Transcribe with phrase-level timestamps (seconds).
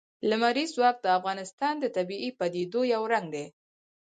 [0.29, 3.45] لمریز ځواک د افغانستان د طبیعي پدیدو یو رنګ دی.